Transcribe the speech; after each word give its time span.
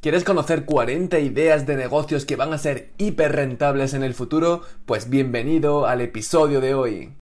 ¿Quieres 0.00 0.22
conocer 0.22 0.64
40 0.64 1.18
ideas 1.18 1.66
de 1.66 1.76
negocios 1.76 2.24
que 2.24 2.36
van 2.36 2.52
a 2.52 2.58
ser 2.58 2.92
hiper 2.98 3.32
rentables 3.32 3.94
en 3.94 4.04
el 4.04 4.14
futuro? 4.14 4.62
Pues 4.86 5.10
bienvenido 5.10 5.86
al 5.88 6.00
episodio 6.00 6.60
de 6.60 6.72
hoy. 6.72 7.14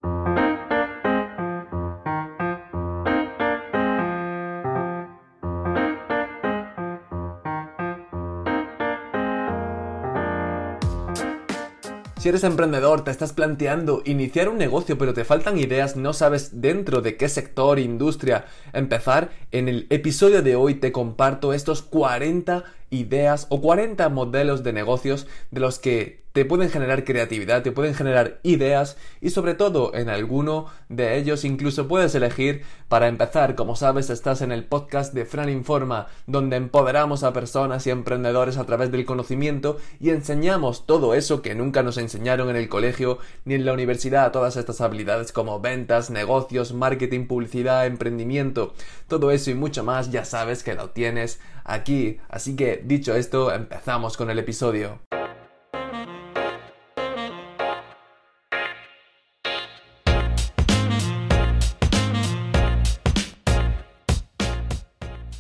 Si 12.25 12.31
eres 12.31 12.45
emprendedor, 12.45 13.05
te 13.05 13.11
estás 13.11 13.35
planteando 13.35 14.01
iniciar 14.07 14.49
un 14.49 14.57
negocio 14.57 14.97
pero 14.97 15.13
te 15.13 15.27
faltan 15.27 15.59
ideas, 15.59 15.95
no 15.95 16.15
sabes 16.15 16.63
dentro 16.63 17.03
de 17.03 17.19
qué 17.19 17.29
sector, 17.29 17.79
industria 17.79 18.47
empezar, 18.73 19.29
en 19.53 19.69
el 19.69 19.87
episodio 19.91 20.41
de 20.41 20.57
hoy 20.57 20.77
te 20.77 20.91
comparto 20.91 21.53
estos 21.53 21.83
40 21.83 22.65
ideas 22.91 23.47
o 23.51 23.61
40 23.61 24.09
modelos 24.09 24.63
de 24.63 24.73
negocios 24.73 25.27
de 25.51 25.61
los 25.61 25.79
que 25.79 26.25
te 26.35 26.45
pueden 26.45 26.69
generar 26.69 27.05
creatividad, 27.05 27.63
te 27.63 27.71
pueden 27.71 27.95
generar 27.95 28.41
ideas 28.43 28.97
y 29.21 29.31
sobre 29.31 29.55
todo 29.55 29.95
en 29.95 30.09
alguno 30.09 30.67
de 30.89 31.17
ellos 31.17 31.45
incluso 31.45 31.87
puedes 31.87 32.13
elegir 32.17 32.65
para 32.89 33.07
empezar. 33.07 33.55
Como 33.55 33.77
sabes, 33.77 34.11
estás 34.11 34.43
en 34.43 34.51
el 34.51 34.65
podcast 34.65 35.15
de 35.15 35.27
Fran 35.27 35.49
Informa, 35.49 36.09
donde 36.27 36.57
empoderamos 36.57 37.23
a 37.23 37.33
personas 37.33 37.87
y 37.87 37.91
emprendedores 37.91 38.57
a 38.57 38.67
través 38.67 38.91
del 38.91 39.05
conocimiento 39.05 39.77
y 40.01 40.11
enseñamos 40.11 40.87
todo 40.87 41.15
eso 41.15 41.41
que 41.41 41.55
nunca 41.55 41.85
nos 41.85 41.99
enseñaron 41.99 42.51
en 42.51 42.57
el 42.57 42.69
colegio 42.69 43.19
ni 43.45 43.55
en 43.55 43.65
la 43.65 43.73
universidad, 43.73 44.33
todas 44.33 44.57
estas 44.57 44.81
habilidades 44.81 45.31
como 45.31 45.61
ventas, 45.61 46.11
negocios, 46.11 46.73
marketing, 46.73 47.29
publicidad, 47.29 47.87
emprendimiento, 47.87 48.75
todo 49.07 49.31
eso 49.31 49.53
y 49.53 49.55
mucho 49.55 49.85
más 49.85 50.11
ya 50.11 50.25
sabes 50.25 50.65
que 50.65 50.75
lo 50.75 50.91
tienes 50.91 51.39
aquí. 51.65 52.19
Así 52.29 52.55
que 52.55 52.83
dicho 52.85 53.15
esto, 53.15 53.53
empezamos 53.53 54.17
con 54.17 54.31
el 54.31 54.39
episodio. 54.39 55.01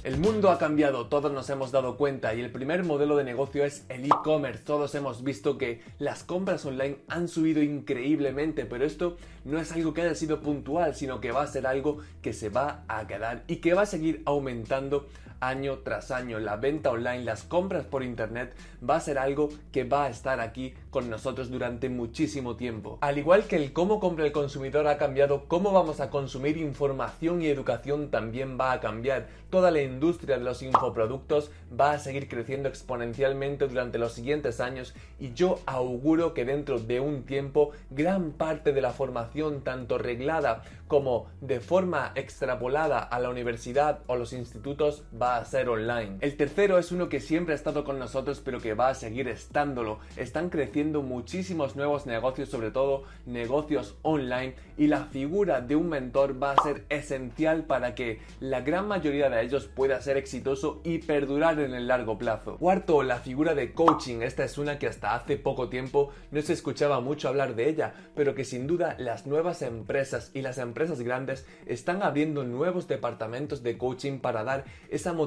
El 0.03 0.19
mundo 0.19 0.51
ha 0.51 0.59
cambiado, 0.59 1.07
todos 1.07 1.33
nos 1.33 1.49
hemos 1.49 1.73
dado 1.73 1.97
cuenta 1.97 2.35
y 2.35 2.41
el 2.43 2.53
primer 2.53 2.85
modelo 2.85 3.17
de 3.17 3.25
negocio 3.25 3.65
es 3.65 3.87
el 3.89 4.05
e-commerce. 4.05 4.63
Todos 4.63 4.95
hemos 4.95 5.25
visto 5.25 5.57
que 5.57 5.81
las 5.99 6.25
compras 6.25 6.67
online 6.67 6.99
han 7.09 7.27
subido 7.27 7.63
increíblemente, 7.63 8.67
pero 8.67 8.85
esto 8.85 9.17
no 9.45 9.59
es 9.59 9.73
algo 9.73 9.95
que 9.95 10.03
haya 10.03 10.15
sido 10.15 10.41
puntual, 10.41 10.95
sino 10.95 11.23
que 11.23 11.33
va 11.33 11.43
a 11.43 11.47
ser 11.47 11.67
algo 11.67 11.99
que 12.21 12.35
se 12.35 12.51
va 12.51 12.85
a 12.87 13.07
quedar 13.07 13.45
y 13.47 13.57
que 13.57 13.73
va 13.73 13.83
a 13.83 13.87
seguir 13.87 14.23
aumentando 14.27 15.09
año 15.49 15.79
tras 15.85 16.11
año. 16.11 16.39
La 16.39 16.57
venta 16.57 16.91
online, 16.91 17.25
las 17.25 17.43
compras 17.43 17.85
por 17.85 18.03
internet 18.03 18.55
va 18.89 18.97
a 18.97 19.01
ser 19.01 19.19
algo 19.19 19.49
que 19.73 19.85
va 19.85 20.05
a 20.05 20.11
estar 20.11 20.41
aquí 20.41 20.75
con 20.91 21.11
nosotros 21.11 21.51
durante 21.51 21.89
muchísimo 21.89 22.57
tiempo. 22.57 22.99
Al 23.01 23.19
igual 23.19 23.45
que 23.45 23.57
el 23.57 23.73
cómo 23.73 24.01
compra 24.01 24.25
el 24.25 24.33
consumidor 24.33 24.87
ha 24.87 24.99
cambiado, 24.99 25.45
cómo 25.49 25.73
vamos 25.73 26.01
a 26.01 26.11
consumir 26.11 26.57
información 26.57 27.43
y 27.43 27.49
educación 27.49 28.11
también 28.11 28.59
va 28.59 28.73
a 28.73 28.81
cambiar. 28.81 29.27
Toda 29.51 29.71
la 29.71 29.83
industria 29.83 30.39
de 30.39 30.45
los 30.45 30.63
infoproductos 30.63 31.51
va 31.79 31.93
a 31.93 31.99
seguir 31.99 32.29
creciendo 32.29 32.69
exponencialmente 32.69 33.69
durante 33.69 33.99
los 33.99 34.13
siguientes 34.13 34.61
años 34.61 34.95
y 35.19 35.33
yo 35.33 35.61
auguro 35.67 36.35
que 36.35 36.45
dentro 36.45 36.79
de 36.79 37.01
un 37.01 37.25
tiempo 37.25 37.71
gran 37.91 38.33
parte 38.33 38.73
de 38.73 38.83
la 38.83 38.91
formación 38.91 39.63
tanto 39.63 39.99
reglada 39.99 40.63
como 40.89 41.27
de 41.41 41.61
forma 41.61 42.13
extrapolada 42.15 42.99
a 43.01 43.19
la 43.19 43.31
universidad 43.31 44.01
o 44.07 44.17
los 44.17 44.33
institutos 44.33 45.03
va 45.21 45.34
ser 45.45 45.69
online. 45.69 46.19
El 46.21 46.37
tercero 46.37 46.79
es 46.79 46.93
uno 46.93 47.09
que 47.09 47.21
siempre 47.21 47.55
ha 47.55 47.57
estado 47.57 47.85
con 47.85 47.99
nosotros 47.99 48.43
pero 48.45 48.61
que 48.61 48.75
va 48.75 48.89
a 48.89 48.95
seguir 48.95 49.29
estándolo. 49.29 50.01
Están 50.17 50.51
creciendo 50.51 51.03
muchísimos 51.03 51.77
nuevos 51.77 52.07
negocios, 52.07 52.49
sobre 52.49 52.71
todo 52.71 53.05
negocios 53.27 53.97
online 54.03 54.55
y 54.77 54.89
la 54.89 55.07
figura 55.07 55.61
de 55.61 55.77
un 55.77 55.89
mentor 55.89 56.43
va 56.43 56.53
a 56.53 56.63
ser 56.63 56.85
esencial 56.89 57.65
para 57.65 57.95
que 57.95 58.21
la 58.41 58.61
gran 58.61 58.89
mayoría 58.89 59.31
de 59.31 59.43
ellos 59.43 59.67
pueda 59.67 60.01
ser 60.01 60.17
exitoso 60.17 60.81
y 60.85 60.99
perdurar 60.99 61.59
en 61.61 61.75
el 61.75 61.89
largo 61.89 62.19
plazo. 62.19 62.57
Cuarto, 62.59 63.03
la 63.03 63.19
figura 63.19 63.55
de 63.55 63.73
coaching. 63.73 64.23
Esta 64.23 64.45
es 64.45 64.59
una 64.59 64.79
que 64.79 64.87
hasta 64.87 65.15
hace 65.15 65.37
poco 65.37 65.69
tiempo 65.69 66.11
no 66.31 66.43
se 66.43 66.53
escuchaba 66.53 67.01
mucho 67.01 67.29
hablar 67.29 67.55
de 67.55 67.69
ella, 67.69 67.95
pero 68.15 68.35
que 68.35 68.45
sin 68.45 68.67
duda 68.67 68.97
las 68.99 69.27
nuevas 69.27 69.63
empresas 69.63 70.31
y 70.35 70.43
las 70.43 70.59
empresas 70.59 71.01
grandes 71.01 71.47
están 71.67 72.03
abriendo 72.03 72.45
nuevos 72.45 72.89
departamentos 72.89 73.63
de 73.63 73.79
coaching 73.79 74.19
para 74.19 74.45
dar 74.45 74.65
esa 74.91 75.13
motivación, 75.13 75.24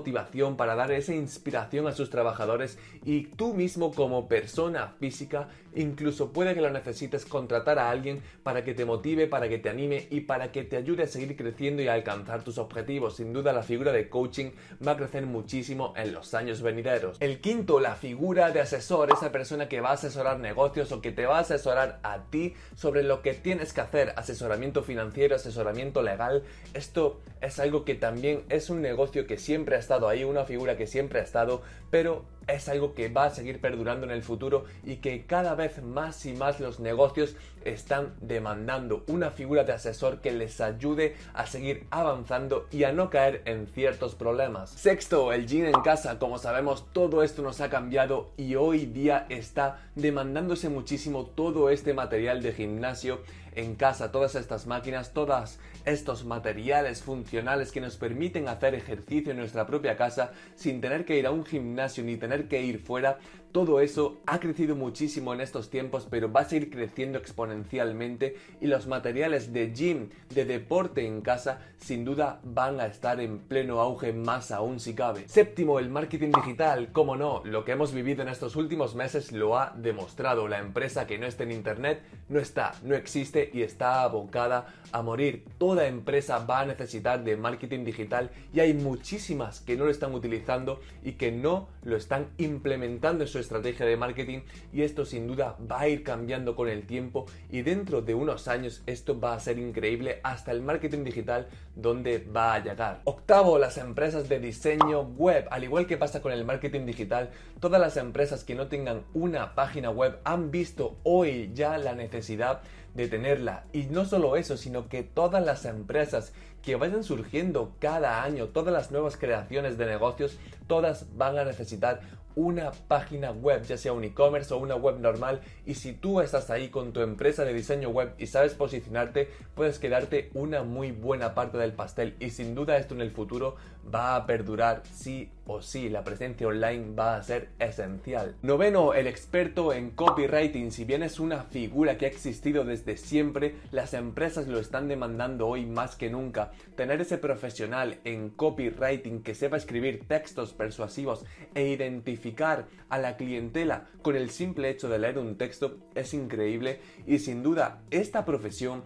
para 0.57 0.75
dar 0.75 0.91
esa 0.91 1.13
inspiración 1.13 1.87
a 1.87 1.91
sus 1.91 2.09
trabajadores 2.09 2.77
y 3.03 3.27
tú 3.27 3.53
mismo 3.53 3.93
como 3.93 4.27
persona 4.27 4.93
física 4.99 5.49
incluso 5.77 6.33
puede 6.33 6.53
que 6.53 6.61
lo 6.61 6.69
necesites 6.69 7.25
contratar 7.25 7.79
a 7.79 7.89
alguien 7.89 8.21
para 8.43 8.63
que 8.63 8.73
te 8.73 8.85
motive, 8.85 9.27
para 9.27 9.47
que 9.47 9.59
te 9.59 9.69
anime 9.69 10.07
y 10.09 10.21
para 10.21 10.51
que 10.51 10.63
te 10.63 10.77
ayude 10.77 11.03
a 11.03 11.07
seguir 11.07 11.35
creciendo 11.35 11.81
y 11.81 11.87
a 11.87 11.93
alcanzar 11.93 12.43
tus 12.43 12.57
objetivos. 12.57 13.17
Sin 13.17 13.33
duda 13.33 13.53
la 13.53 13.63
figura 13.63 13.91
de 13.91 14.09
coaching 14.09 14.51
va 14.85 14.93
a 14.93 14.97
crecer 14.97 15.25
muchísimo 15.25 15.93
en 15.95 16.13
los 16.13 16.33
años 16.33 16.61
venideros. 16.61 17.17
El 17.19 17.39
quinto, 17.39 17.79
la 17.79 17.95
figura 17.95 18.51
de 18.51 18.61
asesor, 18.61 19.11
esa 19.11 19.31
persona 19.31 19.67
que 19.67 19.81
va 19.81 19.89
a 19.89 19.93
asesorar 19.93 20.39
negocios 20.39 20.91
o 20.91 21.01
que 21.01 21.11
te 21.11 21.25
va 21.25 21.37
a 21.37 21.41
asesorar 21.41 21.99
a 22.03 22.23
ti 22.29 22.53
sobre 22.75 23.03
lo 23.03 23.21
que 23.21 23.33
tienes 23.33 23.73
que 23.73 23.81
hacer, 23.81 24.13
asesoramiento 24.15 24.83
financiero, 24.83 25.35
asesoramiento 25.35 26.01
legal. 26.01 26.43
Esto 26.73 27.19
es 27.41 27.59
algo 27.59 27.85
que 27.85 27.95
también 27.95 28.43
es 28.49 28.69
un 28.69 28.81
negocio 28.81 29.27
que 29.27 29.37
siempre 29.37 29.75
ha 29.77 29.79
estado 29.79 30.09
ahí, 30.09 30.23
una 30.23 30.43
figura 30.43 30.75
que 30.75 30.87
siempre 30.87 31.19
ha 31.19 31.23
estado, 31.23 31.61
pero 31.89 32.25
es 32.47 32.69
algo 32.69 32.93
que 32.93 33.09
va 33.09 33.25
a 33.25 33.29
seguir 33.29 33.59
perdurando 33.59 34.05
en 34.05 34.11
el 34.11 34.23
futuro 34.23 34.65
y 34.83 34.97
que 34.97 35.25
cada 35.25 35.55
vez 35.55 35.83
más 35.83 36.25
y 36.25 36.33
más 36.33 36.59
los 36.59 36.79
negocios 36.79 37.35
están 37.65 38.13
demandando 38.21 39.03
una 39.07 39.31
figura 39.31 39.65
de 39.65 39.73
asesor 39.73 40.21
que 40.21 40.31
les 40.31 40.61
ayude 40.61 41.15
a 41.33 41.45
seguir 41.45 41.85
avanzando 41.91 42.67
y 42.71 42.85
a 42.85 42.93
no 42.93 43.09
caer 43.09 43.41
en 43.45 43.67
ciertos 43.67 44.15
problemas. 44.15 44.69
Sexto, 44.69 45.33
el 45.33 45.45
gym 45.45 45.65
en 45.65 45.81
casa. 45.81 46.17
Como 46.19 46.37
sabemos, 46.37 46.85
todo 46.93 47.21
esto 47.23 47.41
nos 47.41 47.59
ha 47.59 47.69
cambiado 47.69 48.31
y 48.37 48.55
hoy 48.55 48.85
día 48.85 49.25
está 49.29 49.81
demandándose 49.95 50.69
muchísimo 50.69 51.25
todo 51.25 51.69
este 51.69 51.93
material 51.93 52.41
de 52.41 52.53
gimnasio 52.53 53.19
en 53.57 53.75
casa, 53.75 54.11
todas 54.11 54.35
estas 54.35 54.67
máquinas, 54.67 55.13
todos 55.13 55.57
estos 55.83 56.25
materiales 56.25 57.01
funcionales 57.01 57.71
que 57.71 57.81
nos 57.81 57.97
permiten 57.97 58.47
hacer 58.47 58.75
ejercicio 58.75 59.31
en 59.31 59.37
nuestra 59.37 59.65
propia 59.65 59.97
casa 59.97 60.31
sin 60.55 60.79
tener 60.79 61.05
que 61.05 61.17
ir 61.17 61.25
a 61.25 61.31
un 61.31 61.43
gimnasio 61.43 62.03
ni 62.03 62.17
tener 62.17 62.47
que 62.47 62.61
ir 62.61 62.79
fuera, 62.79 63.17
todo 63.57 63.79
eso 63.79 64.19
ha 64.27 64.39
crecido 64.39 64.75
muchísimo 64.75 65.33
en 65.33 65.41
estos 65.41 65.71
tiempos, 65.71 66.05
pero 66.07 66.31
va 66.31 66.41
a 66.41 66.45
seguir 66.45 66.69
creciendo 66.69 67.17
exponencialmente 67.17 68.35
y 68.61 68.67
los 68.67 68.85
materiales 68.85 69.51
de 69.51 69.73
gym, 69.73 70.09
de 70.29 70.45
deporte 70.45 71.07
en 71.07 71.21
casa, 71.21 71.61
sin 71.79 72.05
duda 72.05 72.39
van 72.43 72.79
a 72.79 72.85
estar 72.85 73.19
en 73.19 73.39
pleno 73.39 73.79
auge 73.79 74.13
más 74.13 74.51
aún 74.51 74.79
si 74.79 74.93
cabe. 74.93 75.27
Séptimo, 75.27 75.79
el 75.79 75.89
marketing 75.89 76.33
digital. 76.33 76.91
Como 76.91 77.15
no, 77.15 77.41
lo 77.45 77.65
que 77.65 77.71
hemos 77.71 77.93
vivido 77.95 78.21
en 78.21 78.29
estos 78.29 78.55
últimos 78.55 78.93
meses 78.93 79.31
lo 79.31 79.57
ha 79.57 79.73
demostrado. 79.75 80.47
La 80.47 80.59
empresa 80.59 81.07
que 81.07 81.17
no 81.17 81.25
esté 81.25 81.45
en 81.45 81.53
internet 81.53 82.03
no 82.29 82.39
está, 82.39 82.73
no 82.83 82.93
existe 82.93 83.49
y 83.51 83.63
está 83.63 84.03
abocada 84.03 84.67
a 84.91 85.01
morir. 85.01 85.45
Toda 85.57 85.87
empresa 85.87 86.45
va 86.45 86.59
a 86.59 86.65
necesitar 86.67 87.23
de 87.23 87.35
marketing 87.37 87.85
digital 87.85 88.29
y 88.53 88.59
hay 88.59 88.75
muchísimas 88.75 89.61
que 89.61 89.75
no 89.75 89.85
lo 89.85 89.89
están 89.89 90.13
utilizando 90.13 90.79
y 91.03 91.13
que 91.13 91.31
no 91.31 91.69
lo 91.81 91.97
están 91.97 92.27
implementando 92.37 93.23
en 93.23 93.27
su 93.27 93.39
estrategia 93.47 93.85
de 93.85 93.95
marketing 93.97 94.39
y 94.73 94.81
esto 94.81 95.05
sin 95.05 95.25
duda 95.25 95.55
va 95.71 95.81
a 95.81 95.87
ir 95.87 96.03
cambiando 96.03 96.55
con 96.55 96.67
el 96.67 96.85
tiempo 96.85 97.25
y 97.49 97.61
dentro 97.61 98.01
de 98.01 98.13
unos 98.13 98.47
años 98.47 98.83
esto 98.85 99.19
va 99.19 99.33
a 99.33 99.39
ser 99.39 99.57
increíble 99.57 100.19
hasta 100.23 100.51
el 100.51 100.61
marketing 100.61 101.03
digital 101.03 101.47
donde 101.75 102.19
va 102.19 102.53
a 102.53 102.63
llegar. 102.63 103.01
Octavo, 103.05 103.57
las 103.57 103.77
empresas 103.77 104.27
de 104.27 104.39
diseño 104.39 105.01
web. 105.01 105.47
Al 105.49 105.63
igual 105.63 105.87
que 105.87 105.97
pasa 105.97 106.21
con 106.21 106.31
el 106.31 106.43
marketing 106.43 106.85
digital, 106.85 107.29
todas 107.59 107.79
las 107.79 107.97
empresas 107.97 108.43
que 108.43 108.55
no 108.55 108.67
tengan 108.67 109.03
una 109.13 109.55
página 109.55 109.89
web 109.89 110.19
han 110.23 110.51
visto 110.51 110.97
hoy 111.03 111.51
ya 111.53 111.77
la 111.77 111.95
necesidad 111.95 112.61
de 112.95 113.07
tenerla. 113.07 113.63
Y 113.71 113.83
no 113.83 114.05
solo 114.05 114.35
eso, 114.35 114.57
sino 114.57 114.89
que 114.89 115.03
todas 115.03 115.45
las 115.45 115.65
empresas 115.65 116.33
que 116.63 116.75
vayan 116.75 117.03
surgiendo 117.03 117.75
cada 117.79 118.23
año, 118.23 118.47
todas 118.47 118.73
las 118.73 118.91
nuevas 118.91 119.15
creaciones 119.15 119.77
de 119.77 119.85
negocios, 119.85 120.37
todas 120.67 121.05
van 121.15 121.37
a 121.37 121.45
necesitar 121.45 122.01
una 122.37 122.71
página 122.71 123.31
web, 123.31 123.63
ya 123.63 123.77
sea 123.77 123.93
un 123.93 124.03
e-commerce 124.03 124.53
o 124.53 124.57
una 124.57 124.75
web 124.75 124.99
normal. 124.99 125.41
Y 125.65 125.73
si 125.73 125.93
tú 125.93 126.21
estás 126.21 126.51
ahí 126.51 126.69
con 126.69 126.93
tu 126.93 127.01
empresa 127.01 127.43
de 127.43 127.51
diseño 127.51 127.89
web 127.89 128.13
y 128.19 128.27
sabes 128.27 128.53
posicionarte, 128.53 129.27
puedes 129.55 129.79
quedarte 129.79 130.29
una 130.35 130.61
muy 130.61 130.91
buena 130.91 131.33
parte 131.33 131.57
del 131.57 131.73
pastel. 131.73 132.15
Y 132.19 132.29
sin 132.29 132.53
duda 132.53 132.77
esto 132.77 132.93
en 132.93 133.01
el 133.01 133.09
futuro 133.09 133.55
va 133.91 134.15
a 134.15 134.27
perdurar 134.27 134.83
sí 134.93 135.31
o 135.47 135.61
sí. 135.61 135.89
La 135.89 136.03
presencia 136.03 136.47
online 136.47 136.93
va 136.95 137.15
a 137.15 137.23
ser 137.23 137.49
esencial. 137.59 138.35
Noveno, 138.41 138.93
el 138.93 139.07
experto 139.07 139.73
en 139.73 139.91
copywriting. 139.91 140.71
Si 140.71 140.85
bien 140.85 141.03
es 141.03 141.19
una 141.19 141.43
figura 141.43 141.97
que 141.97 142.05
ha 142.05 142.09
existido 142.09 142.63
desde 142.63 142.97
siempre, 142.97 143.55
las 143.71 143.93
empresas 143.93 144.47
lo 144.47 144.59
están 144.59 144.87
demandando 144.87 145.47
hoy 145.47 145.65
más 145.65 145.95
que 145.95 146.09
nunca. 146.09 146.51
tener 146.75 147.01
ese 147.01 147.17
profesional 147.17 147.99
en 148.03 148.29
copywriting 148.29 149.23
que 149.23 149.33
sepa 149.33 149.57
escribir 149.57 150.07
textos 150.07 150.53
persuasivos 150.53 151.25
e 151.55 151.67
identificar 151.67 152.67
a 152.89 152.97
la 152.97 153.17
clientela 153.17 153.87
con 154.01 154.15
el 154.15 154.29
simple 154.29 154.69
hecho 154.69 154.89
de 154.89 154.99
leer 154.99 155.17
un 155.17 155.37
texto 155.37 155.77
es 155.95 156.13
increíble 156.13 156.79
y 157.05 157.19
sin 157.19 157.43
duda 157.43 157.81
esta 157.89 158.25
profesión 158.25 158.83